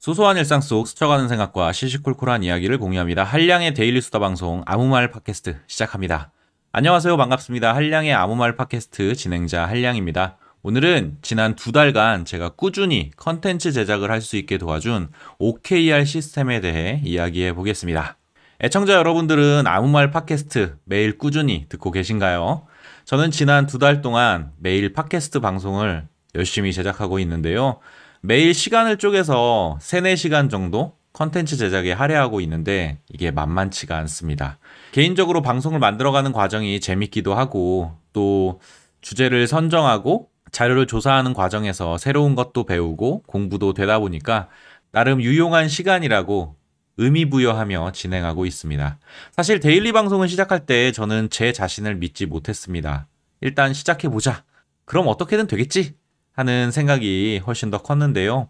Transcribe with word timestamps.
소소한 0.00 0.38
일상 0.38 0.62
속 0.62 0.88
스쳐가는 0.88 1.28
생각과 1.28 1.72
시시콜콜한 1.72 2.42
이야기를 2.42 2.78
공유합니다. 2.78 3.22
한량의 3.22 3.74
daily 3.74 4.00
수다 4.00 4.18
방송 4.18 4.62
아무 4.64 4.86
말 4.86 5.10
팟캐스트 5.10 5.58
시작합니다. 5.66 6.32
안녕하세요. 6.72 7.18
반갑습니다. 7.18 7.74
한량의 7.74 8.14
아무 8.14 8.34
말 8.34 8.56
팟캐스트 8.56 9.14
진행자 9.14 9.66
한량입니다. 9.66 10.38
오늘은 10.62 11.18
지난 11.20 11.54
두 11.54 11.70
달간 11.70 12.24
제가 12.24 12.48
꾸준히 12.56 13.10
컨텐츠 13.18 13.72
제작을 13.72 14.10
할 14.10 14.22
수 14.22 14.36
있게 14.38 14.56
도와준 14.56 15.10
OKR 15.38 16.06
시스템에 16.06 16.62
대해 16.62 17.02
이야기해 17.04 17.52
보겠습니다. 17.52 18.16
애청자 18.62 18.94
여러분들은 18.94 19.66
아무 19.66 19.88
말 19.88 20.10
팟캐스트 20.10 20.78
매일 20.84 21.18
꾸준히 21.18 21.66
듣고 21.68 21.90
계신가요? 21.90 22.66
저는 23.04 23.30
지난 23.30 23.66
두 23.66 23.78
달 23.78 24.00
동안 24.00 24.52
매일 24.58 24.94
팟캐스트 24.94 25.40
방송을 25.40 26.08
열심히 26.34 26.72
제작하고 26.72 27.18
있는데요. 27.18 27.80
매일 28.22 28.52
시간을 28.52 28.98
쪼개서 28.98 29.78
3, 29.80 30.04
4시간 30.04 30.50
정도 30.50 30.96
컨텐츠 31.14 31.56
제작에 31.56 31.92
할애하고 31.92 32.40
있는데 32.42 32.98
이게 33.08 33.30
만만치가 33.30 33.96
않습니다. 33.98 34.58
개인적으로 34.92 35.42
방송을 35.42 35.78
만들어가는 35.78 36.32
과정이 36.32 36.80
재밌기도 36.80 37.34
하고 37.34 37.96
또 38.12 38.60
주제를 39.00 39.46
선정하고 39.46 40.28
자료를 40.52 40.86
조사하는 40.86 41.32
과정에서 41.32 41.96
새로운 41.96 42.34
것도 42.34 42.64
배우고 42.64 43.22
공부도 43.26 43.72
되다 43.72 43.98
보니까 43.98 44.48
나름 44.92 45.22
유용한 45.22 45.68
시간이라고 45.68 46.56
의미 46.98 47.24
부여하며 47.24 47.92
진행하고 47.92 48.44
있습니다. 48.44 48.98
사실 49.32 49.60
daily 49.60 49.92
방송을 49.92 50.28
시작할 50.28 50.66
때 50.66 50.92
저는 50.92 51.30
제 51.30 51.52
자신을 51.52 51.94
믿지 51.94 52.26
못했습니다. 52.26 53.06
일단 53.40 53.72
시작해보자. 53.72 54.44
그럼 54.84 55.08
어떻게든 55.08 55.46
되겠지? 55.46 55.94
하는 56.32 56.70
생각이 56.70 57.40
훨씬 57.46 57.70
더 57.70 57.78
컸는데요. 57.82 58.48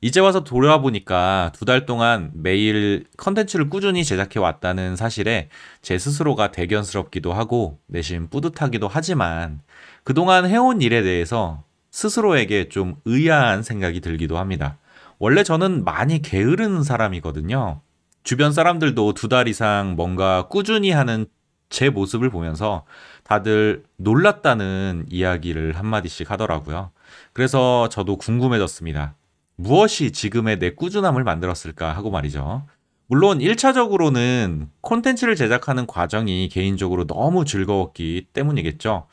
이제 0.00 0.18
와서 0.18 0.42
돌아보니까 0.42 1.52
두 1.54 1.64
달 1.64 1.86
동안 1.86 2.32
매일 2.34 3.04
컨텐츠를 3.18 3.70
꾸준히 3.70 4.04
제작해 4.04 4.40
왔다는 4.40 4.96
사실에 4.96 5.48
제 5.80 5.96
스스로가 5.96 6.50
대견스럽기도 6.50 7.32
하고 7.32 7.78
내심 7.86 8.28
뿌듯하기도 8.28 8.88
하지만 8.88 9.60
그동안 10.02 10.46
해온 10.46 10.80
일에 10.82 11.02
대해서 11.02 11.62
스스로에게 11.92 12.68
좀 12.68 12.96
의아한 13.04 13.62
생각이 13.62 14.00
들기도 14.00 14.38
합니다. 14.38 14.78
원래 15.18 15.44
저는 15.44 15.84
많이 15.84 16.20
게으른 16.20 16.82
사람이거든요. 16.82 17.80
주변 18.24 18.52
사람들도 18.52 19.14
두 19.14 19.28
달 19.28 19.46
이상 19.46 19.94
뭔가 19.94 20.48
꾸준히 20.48 20.90
하는 20.90 21.26
제 21.70 21.90
모습을 21.90 22.28
보면서 22.28 22.84
다들 23.22 23.84
놀랐다는 23.98 25.06
이야기를 25.08 25.76
한마디씩 25.78 26.30
하더라고요. 26.30 26.90
그래서 27.32 27.88
저도 27.88 28.16
궁금해졌습니다. 28.16 29.14
무엇이 29.56 30.12
지금의 30.12 30.58
내 30.58 30.70
꾸준함을 30.74 31.24
만들었을까 31.24 31.92
하고 31.92 32.10
말이죠. 32.10 32.66
물론 33.06 33.38
1차적으로는 33.40 34.68
콘텐츠를 34.80 35.36
제작하는 35.36 35.86
과정이 35.86 36.48
개인적으로 36.48 37.06
너무 37.06 37.44
즐거웠기 37.44 38.28
때문이겠죠. 38.32 39.06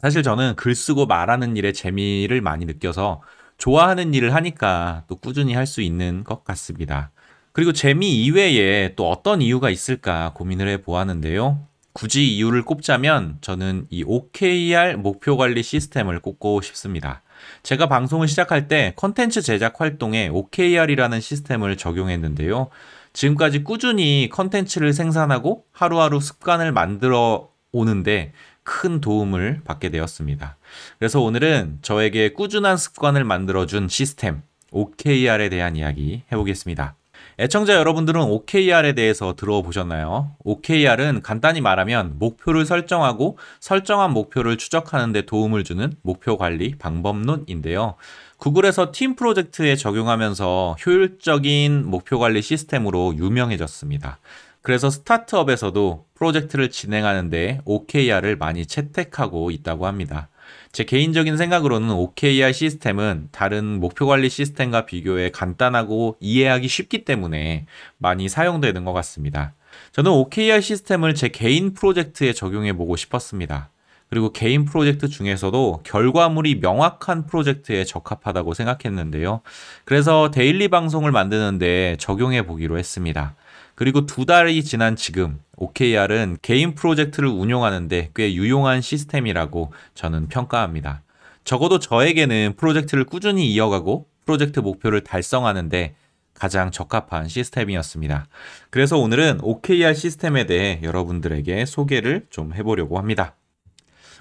사실 0.00 0.22
저는 0.22 0.54
글 0.56 0.74
쓰고 0.74 1.06
말하는 1.06 1.56
일에 1.56 1.72
재미를 1.72 2.40
많이 2.40 2.64
느껴서 2.64 3.22
좋아하는 3.58 4.14
일을 4.14 4.34
하니까 4.34 5.04
또 5.08 5.16
꾸준히 5.16 5.54
할 5.54 5.66
수 5.66 5.82
있는 5.82 6.24
것 6.24 6.44
같습니다. 6.44 7.10
그리고 7.52 7.72
재미 7.72 8.22
이외에 8.24 8.94
또 8.94 9.10
어떤 9.10 9.42
이유가 9.42 9.68
있을까 9.70 10.32
고민을 10.34 10.68
해 10.68 10.80
보았는데요. 10.82 11.66
굳이 11.92 12.36
이유를 12.36 12.62
꼽자면 12.64 13.38
저는 13.40 13.86
이 13.90 14.04
OKR 14.06 14.96
목표 14.96 15.36
관리 15.36 15.62
시스템을 15.62 16.20
꼽고 16.20 16.62
싶습니다. 16.62 17.22
제가 17.62 17.86
방송을 17.86 18.28
시작할 18.28 18.68
때 18.68 18.92
컨텐츠 18.96 19.42
제작 19.42 19.80
활동에 19.80 20.28
OKR이라는 20.28 21.20
시스템을 21.20 21.76
적용했는데요. 21.76 22.68
지금까지 23.12 23.64
꾸준히 23.64 24.28
컨텐츠를 24.30 24.92
생산하고 24.92 25.64
하루하루 25.72 26.20
습관을 26.20 26.72
만들어 26.72 27.48
오는데 27.72 28.32
큰 28.62 29.00
도움을 29.00 29.62
받게 29.64 29.90
되었습니다. 29.90 30.56
그래서 30.98 31.20
오늘은 31.20 31.78
저에게 31.82 32.32
꾸준한 32.32 32.76
습관을 32.76 33.24
만들어준 33.24 33.88
시스템 33.88 34.42
OKR에 34.70 35.48
대한 35.48 35.76
이야기 35.76 36.22
해보겠습니다. 36.30 36.99
애청자 37.40 37.72
여러분들은 37.72 38.20
OKR에 38.20 38.92
대해서 38.92 39.34
들어보셨나요? 39.34 40.32
OKR은 40.44 41.22
간단히 41.22 41.62
말하면 41.62 42.18
목표를 42.18 42.66
설정하고 42.66 43.38
설정한 43.60 44.10
목표를 44.12 44.58
추적하는 44.58 45.12
데 45.12 45.22
도움을 45.22 45.64
주는 45.64 45.90
목표 46.02 46.36
관리 46.36 46.74
방법론인데요. 46.74 47.94
구글에서 48.36 48.92
팀 48.92 49.16
프로젝트에 49.16 49.74
적용하면서 49.76 50.76
효율적인 50.84 51.86
목표 51.86 52.18
관리 52.18 52.42
시스템으로 52.42 53.14
유명해졌습니다. 53.16 54.18
그래서 54.60 54.90
스타트업에서도 54.90 56.04
프로젝트를 56.12 56.68
진행하는데 56.70 57.62
OKR을 57.64 58.36
많이 58.36 58.66
채택하고 58.66 59.50
있다고 59.50 59.86
합니다. 59.86 60.28
제 60.72 60.84
개인적인 60.84 61.36
생각으로는 61.36 61.90
OKR 61.90 62.52
시스템은 62.52 63.28
다른 63.32 63.80
목표 63.80 64.06
관리 64.06 64.28
시스템과 64.28 64.86
비교해 64.86 65.30
간단하고 65.30 66.16
이해하기 66.20 66.68
쉽기 66.68 67.04
때문에 67.04 67.66
많이 67.98 68.28
사용되는 68.28 68.84
것 68.84 68.92
같습니다. 68.92 69.54
저는 69.92 70.10
OKR 70.10 70.60
시스템을 70.60 71.14
제 71.14 71.28
개인 71.28 71.74
프로젝트에 71.74 72.32
적용해 72.32 72.74
보고 72.74 72.96
싶었습니다. 72.96 73.70
그리고 74.10 74.32
개인 74.32 74.64
프로젝트 74.64 75.08
중에서도 75.08 75.82
결과물이 75.84 76.56
명확한 76.56 77.26
프로젝트에 77.26 77.84
적합하다고 77.84 78.54
생각했는데요. 78.54 79.40
그래서 79.84 80.32
daily 80.32 80.66
방송을 80.66 81.12
만드는데 81.12 81.96
적용해 82.00 82.44
보기로 82.44 82.76
했습니다. 82.76 83.36
그리고 83.80 84.04
두 84.04 84.26
달이 84.26 84.62
지난 84.62 84.94
지금 84.94 85.38
OKR은 85.56 86.36
개인 86.42 86.74
프로젝트를 86.74 87.30
운용하는데 87.30 88.10
꽤 88.14 88.34
유용한 88.34 88.82
시스템이라고 88.82 89.72
저는 89.94 90.28
평가합니다. 90.28 91.00
적어도 91.44 91.78
저에게는 91.78 92.56
프로젝트를 92.58 93.04
꾸준히 93.04 93.50
이어가고 93.50 94.06
프로젝트 94.26 94.60
목표를 94.60 95.00
달성하는데 95.02 95.94
가장 96.34 96.70
적합한 96.70 97.28
시스템이었습니다. 97.28 98.26
그래서 98.68 98.98
오늘은 98.98 99.38
OKR 99.40 99.94
시스템에 99.94 100.44
대해 100.44 100.80
여러분들에게 100.82 101.64
소개를 101.64 102.26
좀 102.28 102.52
해보려고 102.52 102.98
합니다. 102.98 103.34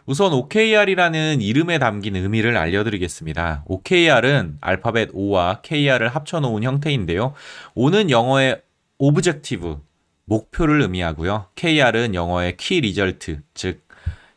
우선 0.06 0.32
OKR이라는 0.32 1.42
이름에 1.42 1.80
담긴 1.80 2.16
의미를 2.16 2.56
알려드리겠습니다. 2.56 3.66
OKR은 3.66 4.60
알파벳 4.62 5.10
O와 5.12 5.60
KR을 5.64 6.08
합쳐놓은 6.08 6.64
형태인데요. 6.64 7.34
O는 7.76 8.10
영어의 8.10 8.62
objective, 9.00 9.80
목표를 10.26 10.82
의미하고요. 10.82 11.48
KR은 11.56 12.14
영어의 12.14 12.58
key 12.58 12.82
result, 12.82 13.42
즉 13.54 13.88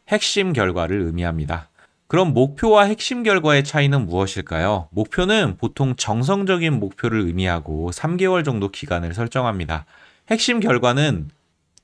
핵심 0.08 0.52
결과를 0.52 1.00
의미합니다. 1.02 1.68
그럼 2.06 2.32
목표와 2.32 2.84
핵심 2.84 3.24
결과의 3.24 3.64
차이는 3.64 4.06
무엇일까요? 4.06 4.88
목표는 4.92 5.56
보통 5.56 5.96
정성적인 5.96 6.78
목표를 6.78 7.22
의미하고 7.22 7.90
3개월 7.90 8.44
정도 8.44 8.70
기간을 8.70 9.14
설정합니다. 9.14 9.84
핵심 10.30 10.60
결과는 10.60 11.30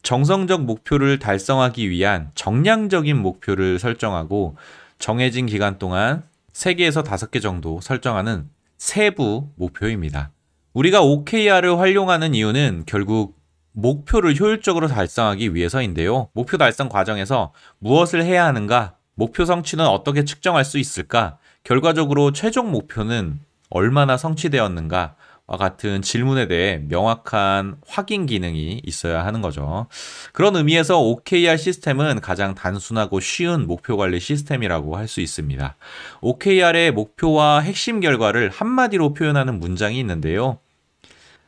정성적 0.02 0.62
목표를 0.62 1.18
달성하기 1.18 1.90
위한 1.90 2.30
정량적인 2.36 3.16
목표를 3.16 3.80
설정하고 3.80 4.56
정해진 5.00 5.46
기간 5.46 5.78
동안 5.78 6.22
3개에서 6.52 7.04
5개 7.04 7.42
정도 7.42 7.80
설정하는 7.80 8.48
세부 8.76 9.48
목표입니다. 9.56 10.30
우리가 10.78 11.02
OKR을 11.02 11.80
활용하는 11.80 12.36
이유는 12.36 12.84
결국 12.86 13.36
목표를 13.72 14.38
효율적으로 14.38 14.86
달성하기 14.86 15.52
위해서인데요. 15.52 16.28
목표 16.34 16.56
달성 16.56 16.88
과정에서 16.88 17.52
무엇을 17.80 18.22
해야 18.22 18.46
하는가? 18.46 18.94
목표 19.14 19.44
성취는 19.44 19.84
어떻게 19.84 20.24
측정할 20.24 20.64
수 20.64 20.78
있을까? 20.78 21.38
결과적으로 21.64 22.30
최종 22.30 22.70
목표는 22.70 23.40
얼마나 23.70 24.16
성취되었는가? 24.16 25.16
와 25.48 25.56
같은 25.56 26.00
질문에 26.00 26.46
대해 26.46 26.80
명확한 26.88 27.78
확인 27.88 28.26
기능이 28.26 28.80
있어야 28.84 29.24
하는 29.24 29.40
거죠. 29.40 29.86
그런 30.32 30.54
의미에서 30.54 31.00
OKR 31.00 31.56
시스템은 31.56 32.20
가장 32.20 32.54
단순하고 32.54 33.18
쉬운 33.18 33.66
목표 33.66 33.96
관리 33.96 34.20
시스템이라고 34.20 34.96
할 34.96 35.08
수 35.08 35.22
있습니다. 35.22 35.74
OKR의 36.20 36.92
목표와 36.92 37.60
핵심 37.60 37.98
결과를 37.98 38.50
한마디로 38.50 39.14
표현하는 39.14 39.58
문장이 39.58 39.98
있는데요. 39.98 40.58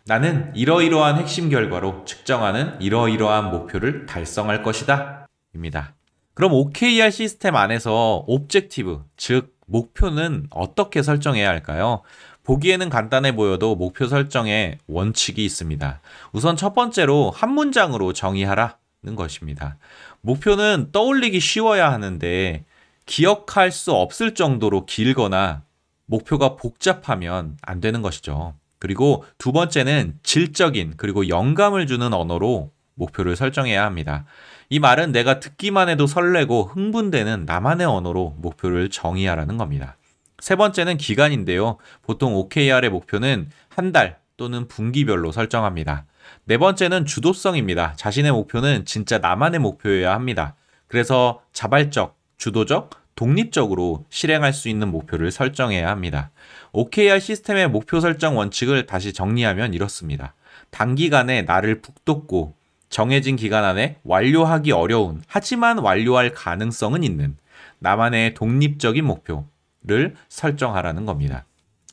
나는 0.07 0.53
이러이러한 0.55 1.19
핵심 1.19 1.49
결과로 1.51 2.05
측정하는 2.05 2.81
이러이러한 2.81 3.51
목표를 3.51 4.07
달성할 4.07 4.63
것이다. 4.63 5.27
입니다. 5.55 5.95
그럼 6.35 6.53
OKR 6.55 7.11
시스템 7.11 7.57
안에서 7.57 8.25
옵젝티브, 8.27 9.05
즉 9.17 9.55
목표는 9.67 10.47
어떻게 10.51 11.03
설정해야 11.03 11.49
할까요? 11.49 12.03
보기에는 12.45 12.89
간단해 12.89 13.37
보여도 13.37 13.77
목표 13.77 14.07
설정에 14.07 14.79
원칙이 14.87 15.45
있습니다. 15.45 16.01
우선 16.33 16.57
첫 16.57 16.75
번째로 16.75 17.31
한 17.31 17.53
문장으로 17.53 18.13
정의하라는 18.13 19.15
것입니다. 19.17 19.77
목표는 20.23 20.89
떠올리기 20.93 21.39
쉬워야 21.41 21.93
하는데 21.93 22.65
기억할 23.07 23.71
수 23.71 23.93
없을 23.93 24.35
정도로 24.35 24.87
길거나 24.87 25.63
목표가 26.07 26.57
복잡하면 26.57 27.57
안 27.63 27.81
되는 27.81 28.03
것이죠. 28.03 28.55
그리고 28.81 29.25
두 29.39 29.53
번째는 29.53 30.19
질적인 30.25 30.95
그리고 30.97 31.29
영감을 31.29 31.87
주는 31.87 32.13
언어로 32.13 32.73
목표를 32.95 33.37
설정해야 33.37 33.85
합니다. 33.85 34.25
이 34.69 34.81
말은 34.81 35.13
내가 35.13 35.39
듣기만 35.39 35.89
해도 35.89 36.09
설레고 36.09 36.65
흥분되는 36.65 37.45
나만의 37.47 37.87
언어로 37.87 38.35
목표를 38.39 38.91
정의하라는 38.91 39.57
겁니다. 39.57 39.97
세 40.41 40.57
번째는 40.57 40.97
기간인데요. 40.97 41.77
보통 42.03 42.35
OKR의 42.35 42.91
목표는 42.91 43.51
한 43.69 43.93
달 43.93 44.19
또는 44.41 44.67
분기별로 44.69 45.33
설정합니다. 45.33 46.07
네 46.47 46.57
번째는 46.57 47.05
주도성입니다. 47.05 47.93
자신의 47.97 48.33
목표는 48.33 48.87
진짜 48.87 49.19
나만의 49.19 49.61
목표여야 49.61 50.15
합니다. 50.15 50.55
그래서 50.87 51.43
자발적, 51.53 52.17
주도적, 52.39 52.91
독립적으로 53.21 54.07
실행할 54.09 54.55
수 54.55 54.71
있는 54.71 54.91
목표를 54.91 55.31
설정해야 55.31 55.91
합니다. 55.91 56.31
OKR 56.73 57.21
시스템의 57.21 57.69
목표 57.69 58.01
설정 58.01 58.39
원칙을 58.39 58.87
다시 58.87 59.13
정리하면 59.13 59.75
이렇습니다. 59.75 60.33
단기간에 60.71 61.43
나를 61.43 61.83
북돋고 61.83 62.55
정해진 62.89 63.37
기간 63.37 63.63
안에 63.65 63.99
완료하기 64.05 64.73
어려운 64.73 65.21
하지만 65.27 65.77
완료할 65.77 66.33
가능성은 66.33 67.05
있는 67.05 67.37
나만의 67.81 68.33
독립적인 68.33 69.05
목표를 69.05 70.15
설정하라는 70.31 71.05
겁니다. 71.05 71.45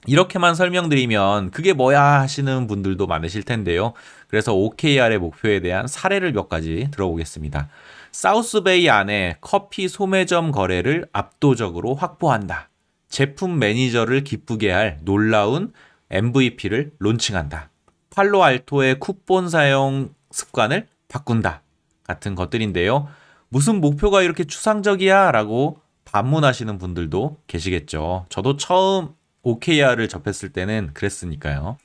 이렇게만 0.06 0.56
설명드리면 0.56 1.52
그게 1.52 1.74
뭐야 1.74 2.22
하시는 2.22 2.68
분들도 2.68 3.06
많으실 3.06 3.44
텐데요. 3.44 3.92
그래서 4.30 4.56
OKR의 4.56 5.18
목표에 5.18 5.60
대한 5.60 5.88
사례를 5.88 6.32
몇 6.32 6.48
가지 6.48 6.88
들어보겠습니다. 6.92 7.68
사우스베이 8.12 8.90
안에 8.90 9.38
커피 9.42 9.88
소매점 9.88 10.52
거래를 10.52 11.08
압도적으로 11.14 11.96
확보한다. 11.96 12.70
제품 13.10 13.60
매니저를 13.60 14.24
기쁘게 14.24 14.72
할 14.72 15.00
놀라운 15.02 15.74
MVP를 16.10 16.92
론칭한다. 17.00 17.70
팔로알토의 18.10 19.00
쿠폰 19.00 19.50
사용 19.50 20.14
습관을 20.32 20.88
바꾼다. 21.08 21.62
같은 22.04 22.36
것들인데요. 22.36 23.08
무슨 23.50 23.80
목표가 23.82 24.22
이렇게 24.22 24.44
추상적이야? 24.44 25.32
라고 25.32 25.80
반문하시는 26.06 26.78
분들도 26.78 27.38
계시겠죠. 27.48 28.26
저도 28.30 28.58
처음 28.58 29.10
OKR을 29.44 30.10
접했을 30.10 30.50
때는 30.50 30.92
그랬으니까요. 30.94 31.78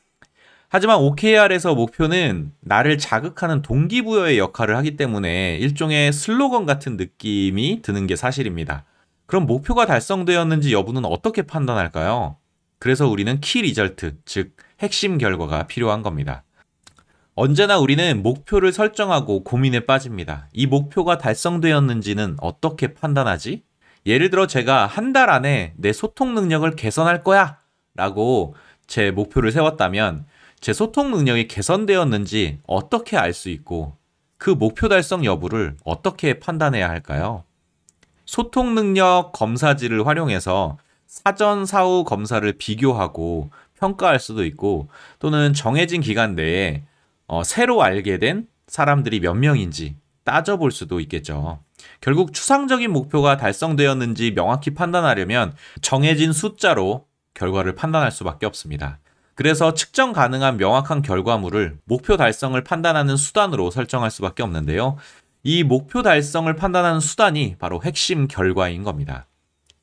하지만 0.74 1.00
OKR에서 1.00 1.74
목표는 1.74 2.50
나를 2.60 2.96
자극하는 2.96 3.60
동기부여의 3.60 4.38
역할을 4.38 4.74
하기 4.78 4.96
때문에 4.96 5.58
일종의 5.58 6.14
슬로건 6.14 6.64
같은 6.64 6.96
느낌이 6.96 7.82
드는 7.82 8.06
게 8.06 8.16
사실입니다. 8.16 8.86
그럼 9.26 9.44
목표가 9.44 9.84
달성되었는지 9.84 10.72
여부는 10.72 11.04
어떻게 11.04 11.42
판단할까요? 11.42 12.38
그래서 12.78 13.06
우리는 13.06 13.38
key 13.42 13.60
result, 13.60 14.20
즉 14.24 14.56
핵심 14.80 15.18
결과가 15.18 15.66
필요한 15.66 16.02
겁니다. 16.02 16.42
언제나 17.34 17.78
우리는 17.78 18.22
목표를 18.22 18.72
설정하고 18.72 19.44
고민에 19.44 19.80
빠집니다. 19.80 20.48
이 20.54 20.66
목표가 20.66 21.18
달성되었는지는 21.18 22.36
어떻게 22.40 22.94
판단하지? 22.94 23.62
예를 24.06 24.30
들어 24.30 24.46
제가 24.46 24.86
한 24.86 25.12
달 25.12 25.28
안에 25.28 25.74
내 25.76 25.92
소통 25.92 26.34
능력을 26.34 26.74
개선할 26.76 27.22
거야 27.22 27.58
라고 27.94 28.54
제 28.86 29.10
목표를 29.10 29.52
세웠다면 29.52 30.24
제 30.62 30.72
소통 30.72 31.10
능력이 31.10 31.48
개선되었는지 31.48 32.60
어떻게 32.68 33.16
알 33.16 33.32
수 33.34 33.50
있고 33.50 33.96
그 34.38 34.50
목표 34.50 34.88
달성 34.88 35.24
여부를 35.24 35.76
어떻게 35.84 36.38
판단해야 36.38 36.88
할까요? 36.88 37.42
소통 38.24 38.76
능력 38.76 39.32
검사지를 39.32 40.06
활용해서 40.06 40.78
사전 41.08 41.66
사후 41.66 42.04
검사를 42.04 42.50
비교하고 42.52 43.50
평가할 43.74 44.20
수도 44.20 44.44
있고 44.44 44.88
또는 45.18 45.52
정해진 45.52 46.00
기간 46.00 46.36
내에 46.36 46.84
어, 47.26 47.42
새로 47.42 47.82
알게 47.82 48.18
된 48.18 48.46
사람들이 48.68 49.18
몇 49.18 49.34
명인지 49.34 49.96
따져볼 50.22 50.70
수도 50.70 51.00
있겠죠. 51.00 51.58
결국 52.00 52.32
추상적인 52.32 52.92
목표가 52.92 53.36
달성되었는지 53.36 54.34
명확히 54.34 54.70
판단하려면 54.70 55.54
정해진 55.80 56.32
숫자로 56.32 57.06
결과를 57.34 57.74
판단할 57.74 58.12
수밖에 58.12 58.46
없습니다. 58.46 59.00
그래서 59.42 59.74
측정 59.74 60.12
가능한 60.12 60.56
명확한 60.56 61.02
결과물을 61.02 61.78
목표 61.84 62.16
달성을 62.16 62.62
판단하는 62.62 63.16
수단으로 63.16 63.72
설정할 63.72 64.08
수밖에 64.08 64.44
없는데요. 64.44 64.98
이 65.42 65.64
목표 65.64 66.02
달성을 66.02 66.54
판단하는 66.54 67.00
수단이 67.00 67.56
바로 67.58 67.82
핵심 67.82 68.28
결과인 68.28 68.84
겁니다. 68.84 69.26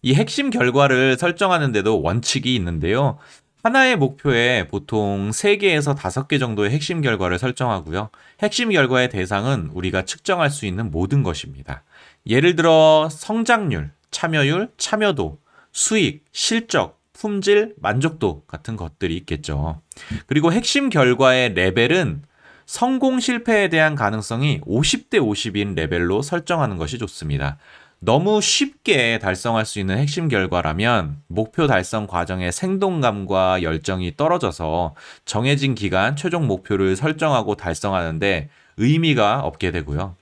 이 0.01 0.13
핵심 0.13 0.49
결과를 0.49 1.17
설정하는데도 1.17 2.01
원칙이 2.01 2.55
있는데요. 2.55 3.17
하나의 3.61 3.97
목표에 3.97 4.65
보통 4.69 5.29
3개에서 5.31 5.93
5개 5.93 6.39
정도의 6.39 6.69
핵심 6.71 7.01
결과를 7.01 7.37
설정하고요. 7.37 8.11
핵심 8.41 8.69
결과의 8.69 9.09
대상은 9.09 9.71
우리가 9.73 10.05
측정할 10.05 10.51
수 10.51 10.67
있는 10.67 10.89
모든 10.89 11.21
것입니다. 11.21 11.83
예를 12.25 12.55
들어 12.55 13.09
성장률, 13.11 13.91
참여율, 14.09 14.69
참여도, 14.77 15.37
수익, 15.73 16.23
실적, 16.31 16.98
품질, 17.19 17.75
만족도 17.81 18.43
같은 18.47 18.77
것들이 18.77 19.17
있겠죠. 19.17 19.81
그리고 20.25 20.53
핵심 20.53 20.89
결과의 20.89 21.53
레벨은 21.53 22.23
성공 22.65 23.19
실패에 23.19 23.67
대한 23.67 23.95
가능성이 23.95 24.61
50대 24.61 25.15
50인 25.15 25.75
레벨로 25.75 26.21
설정하는 26.21 26.77
것이 26.77 26.97
좋습니다. 26.97 27.57
너무 27.99 28.39
쉽게 28.39 29.19
달성할 29.19 29.65
수 29.65 29.79
있는 29.79 29.97
핵심 29.97 30.29
결과라면 30.29 31.17
목표 31.27 31.67
달성 31.67 32.07
과정의 32.07 32.53
생동감과 32.53 33.63
열정이 33.63 34.15
떨어져서 34.15 34.95
정해진 35.25 35.75
기간 35.75 36.15
최종 36.15 36.47
목표를 36.47 36.95
설정하고 36.95 37.55
달성하는데 37.55 38.49
의미가 38.77 39.41
없게 39.41 39.71
되고요. 39.71 40.15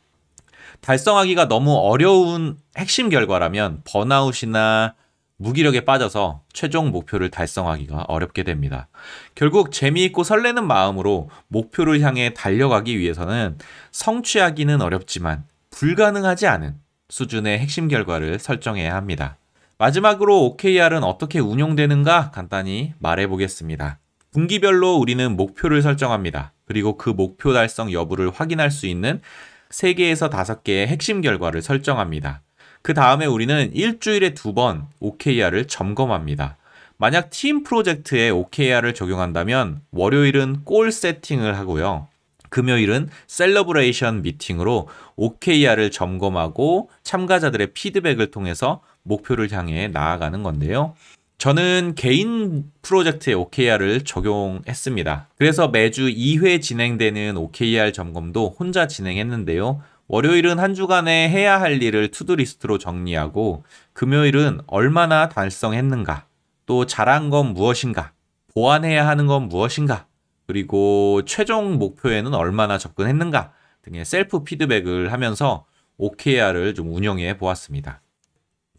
달성하기가 0.81 1.47
너무 1.47 1.75
어려운 1.75 2.57
핵심 2.75 3.09
결과라면 3.09 3.81
번아웃이나 3.83 4.95
무기력에 5.37 5.81
빠져서 5.81 6.41
최종 6.51 6.89
목표를 6.89 7.29
달성하기가 7.29 8.05
어렵게 8.07 8.43
됩니다. 8.43 8.87
결국 9.35 9.71
재미있고 9.71 10.23
설레는 10.23 10.65
마음으로 10.65 11.29
목표를 11.47 12.01
향해 12.01 12.33
달려가기 12.33 12.97
위해서는 12.97 13.57
성취하기는 13.91 14.81
어렵지만 14.81 15.45
불가능하지 15.69 16.47
않은 16.47 16.75
수준의 17.09 17.59
핵심 17.59 17.87
결과를 17.87 18.39
설정해야 18.39 18.95
합니다. 18.95 19.37
마지막으로 19.77 20.45
OKR은 20.45 21.03
어떻게 21.03 21.39
운용되는가 21.39 22.31
간단히 22.31 22.93
말해 22.97 23.27
보겠습니다. 23.27 23.99
분기별로 24.31 24.95
우리는 24.95 25.35
목표를 25.35 25.83
설정합니다. 25.83 26.53
그리고 26.65 26.97
그 26.97 27.09
목표 27.09 27.53
달성 27.53 27.91
여부를 27.91 28.31
확인할 28.31 28.71
수 28.71 28.87
있는 28.87 29.21
3개에서 29.69 30.31
5개의 30.31 30.87
핵심 30.87 31.21
결과를 31.21 31.61
설정합니다. 31.61 32.41
그 32.87 32.93
다음에 32.93 33.25
우리는 33.25 33.69
일주일에 33.73 34.33
두 34.33 34.53
번 34.53 34.87
OKR을 35.01 35.65
점검합니다. 35.65 36.55
만약 36.95 37.29
팀 37.31 37.63
프로젝트에 37.63 38.29
OKR을 38.29 38.93
적용한다면 38.93 39.81
월요일은 39.91 40.61
goal 40.63 40.93
setting을 40.93 41.57
하고요. 41.57 42.07
금요일은 42.47 43.09
celebration 43.27 44.21
meeting으로 44.21 44.87
OKR을 45.17 45.91
점검하고 45.91 46.89
참가자들의 47.03 47.73
피드백을 47.73 48.31
통해서 48.31 48.81
목표를 49.03 49.51
향해 49.51 49.89
나아가는 49.89 50.41
건데요. 50.41 50.95
저는 51.39 51.93
개인 51.95 52.71
프로젝트에 52.81 53.33
OKR을 53.33 54.05
적용했습니다. 54.05 55.27
그래서 55.37 55.67
매주 55.67 56.07
2회 56.07 56.61
진행되는 56.61 57.35
OKR 57.35 57.91
점검도 57.91 58.55
혼자 58.57 58.87
진행했는데요. 58.87 59.81
월요일은 60.09 60.57
한 60.59 60.73
주간에 60.73 61.29
해야 61.29 61.59
할 61.59 61.83
일을 61.83 62.11
to-do 62.11 62.41
list로 62.41 62.77
정리하고 62.77 63.63
금요일은 63.93 64.61
얼마나 64.67 65.27
달성했는가, 65.27 66.25
또 66.65 66.85
잘한 66.85 67.29
건 67.29 67.53
무엇인가, 67.53 68.13
보완해야 68.53 69.05
하는 69.05 69.27
건 69.27 69.49
무엇인가, 69.49 70.07
그리고 70.45 71.23
최종 71.25 71.77
목표에는 71.77 72.33
얼마나 72.33 72.77
접근했는가 72.77 73.51
등의 73.83 74.05
셀프 74.05 74.43
피드백을 74.43 75.11
하면서 75.11 75.65
OKR을 75.97 76.73
좀 76.73 76.93
운영해 76.93 77.37
보았습니다. 77.37 78.01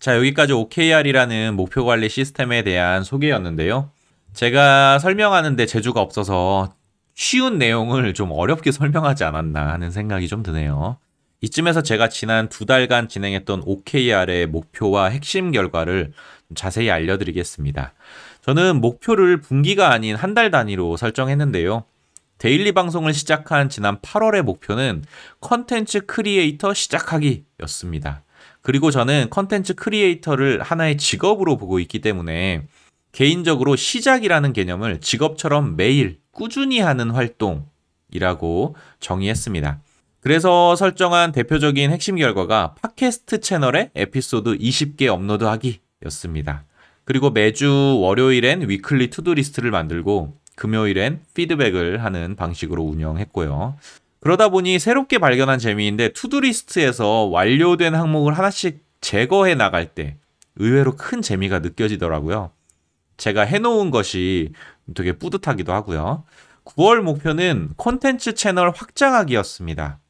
자, 0.00 0.16
여기까지 0.16 0.54
OKR이라는 0.54 1.54
목표 1.54 1.85
관리 1.85 2.08
시스템에 2.08 2.62
대한 2.62 3.04
소개였는데요. 3.04 3.90
제가 4.32 4.99
설명하는데 4.99 5.66
재주가 5.66 6.00
없어서 6.00 6.73
쉬운 7.14 7.58
내용을 7.58 8.14
좀 8.14 8.30
어렵게 8.32 8.70
설명하지 8.73 9.25
않았나 9.25 9.73
하는 9.73 9.90
생각이 9.90 10.28
좀 10.28 10.42
드네요. 10.42 10.99
이쯤에서 11.40 11.83
제가 11.83 12.09
지난 12.09 12.49
두 12.49 12.66
달간 12.66 13.09
진행했던 13.09 13.62
OKR의 13.64 14.47
목표와 14.47 15.07
핵심 15.07 15.52
결과를 15.52 16.12
자세히 16.54 16.90
알려드리겠습니다. 16.90 17.95
저는 18.42 18.80
목표를 18.80 19.40
분기가 19.40 19.92
아닌 19.92 20.16
한 20.16 20.35
달 20.35 20.50
단위로 20.50 20.97
설정했는데요. 20.97 21.85
daily 22.38 22.73
방송을 22.73 23.14
시작한 23.14 23.68
지난 23.68 23.99
8월의 24.00 24.42
목표는 24.42 25.04
컨텐츠 25.40 26.07
크리에이터 26.07 26.75
시작하기 26.75 27.45
였습니다. 27.62 28.23
그리고 28.62 28.90
저는 28.90 29.28
컨텐츠 29.30 29.75
creator를 29.75 30.62
하나의 30.62 30.97
직업으로 30.97 31.57
보고 31.57 31.78
있기 31.80 32.00
때문에 32.00 32.66
개인적으로 33.12 33.75
시작이라는 33.76 34.52
개념을 34.52 35.00
직업처럼 35.00 35.76
매일 35.76 36.18
꾸준히 36.30 36.78
하는 36.78 37.11
활동이라고 37.11 38.76
정의했습니다. 39.00 39.80
그래서 40.21 40.75
설정한 40.75 41.33
대표적인 41.33 41.91
핵심 41.91 42.17
결과가 42.17 42.75
팟캐스트 42.83 43.41
채널에 43.41 43.91
에피소드 43.95 44.59
20개 44.59 45.07
업로드하기 45.07 45.81
였습니다. 46.07 46.65
그리고 47.05 47.31
매주 47.31 47.99
월요일엔 48.01 48.69
weekly 48.69 49.11
to-do 49.11 49.35
list를 49.35 49.71
만들고 49.71 50.37
금요일엔 50.57 51.21
피드백을 51.35 52.05
하는 52.05 52.37
방식으로 52.37 52.83
운영했고요. 52.83 53.77
그러다 54.21 54.49
보니 54.49 54.79
새롭게 54.79 55.19
발견한 55.19 55.59
재미인데 55.59 56.13
to-do 56.12 56.40
list에서 56.40 57.25
완료된 57.25 57.95
항목을 57.95 58.37
하나씩 58.37 58.85
제거해 59.01 59.55
나갈 59.55 59.95
때 59.95 60.17
의외로 60.57 60.97
큰 60.97 61.23
재미가 61.23 61.61
느껴지더라고요. 61.61 62.51
제가 63.17 63.43
해놓은 63.43 63.91
것이 63.93 64.53
되게 64.95 65.13
뿌듯하기도 65.13 65.73
하고요. 65.73 66.25
9월 66.65 67.01
목표는 67.01 67.71
콘텐츠 67.77 68.35
채널 68.35 68.71
확장하기였습니다. 68.71 70.01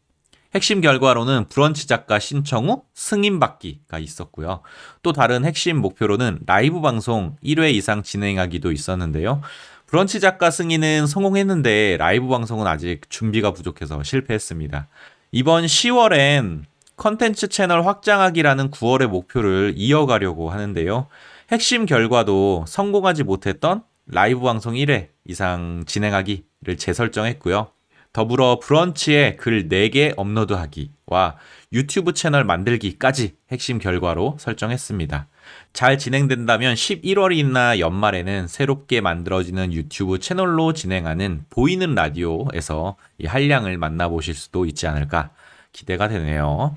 핵심 0.55 0.81
결과로는 0.81 1.49
브런치 1.49 1.87
작가 1.87 2.19
신청 2.19 2.69
후 2.69 2.83
승인받기가 2.95 3.99
있었고요. 3.99 4.63
또 5.03 5.13
다른 5.13 5.45
핵심 5.45 5.77
목표로는 5.79 6.41
라이브 6.47 6.81
방송 6.81 7.37
1회 7.45 7.75
이상 7.75 8.03
진행하기도 8.03 8.73
있었는데요. 8.73 9.43
브런치 9.87 10.21
작가 10.21 10.51
승인은 10.51 11.07
성공했는데 11.07 11.97
라이브 11.99 12.29
방송은 12.29 12.67
아직 12.67 13.09
준비가 13.11 13.53
부족해서 13.53 14.03
실패했습니다. 14.03 14.89
이번 15.33 15.65
10월엔 15.65 16.63
컨텐츠 16.97 17.49
채널 17.49 17.87
확장하기라는 17.87 18.71
9월의 18.71 19.07
목표를 19.07 19.75
이어가려고 19.77 20.51
하는데요. 20.51 21.07
핵심 21.51 21.87
결과도 21.87 22.65
성공하지 22.67 23.23
못했던 23.25 23.83
라이브 24.07 24.41
방송 24.41 24.75
1회 24.75 25.09
이상 25.25 25.85
진행하기를 25.87 26.77
재설정했고요. 26.79 27.69
더불어 28.19 28.59
브런치에 28.59 29.37
글 29.37 29.69
4개 29.69 30.13
업로드하기와 30.17 31.37
유튜브 31.73 32.15
채널 32.15 32.43
만들기까지 32.43 33.37
핵심 33.53 33.79
결과로 33.79 34.37
설정했습니다. 34.41 35.29
잘 35.73 35.99
진행된다면 35.99 36.75
11월이나 36.75 37.79
연말에는 37.79 38.49
새롭게 38.49 39.01
만들어지는 39.01 39.73
유튜브 39.73 40.19
채널로 40.19 40.73
진행하는 40.73 41.45
보이는 41.49 41.95
라디오에서 41.95 42.97
이 43.19 43.27
한량을 43.27 43.79
만나보실 43.79 44.35
수도 44.35 44.67
있지 44.67 44.89
않을까 44.89 45.31
기대가 45.71 46.09
되네요. 46.09 46.75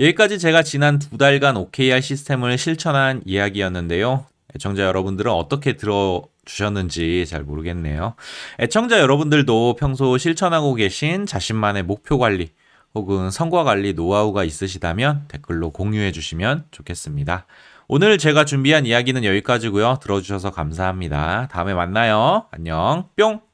여기까지 0.00 0.40
제가 0.40 0.64
지난 0.64 0.98
두 0.98 1.16
달간 1.18 1.56
OKR 1.56 2.00
시스템을 2.00 2.58
실천한 2.58 3.22
이야기였는데요. 3.24 4.26
애청자 4.56 4.82
여러분들은 4.82 5.30
어떻게 5.30 5.76
들어 5.76 6.24
주셨는지 6.44 7.26
잘 7.26 7.42
모르겠네요. 7.42 8.14
애청자 8.60 9.00
여러분들도 9.00 9.76
평소 9.78 10.16
실천하고 10.18 10.74
계신 10.74 11.26
자신만의 11.26 11.84
목표 11.84 12.18
관리 12.18 12.50
혹은 12.94 13.30
성과 13.30 13.64
관리 13.64 13.92
노하우가 13.92 14.44
있으시다면 14.44 15.24
댓글로 15.28 15.70
공유해 15.70 16.12
주시면 16.12 16.66
좋겠습니다. 16.70 17.46
오늘 17.88 18.16
제가 18.18 18.44
준비한 18.44 18.86
이야기는 18.86 19.24
여기까지고요. 19.24 19.98
들어주셔서 20.00 20.52
감사합니다. 20.52 21.48
다음에 21.50 21.74
만나요. 21.74 22.46
안녕. 22.50 23.08
뿅! 23.16 23.40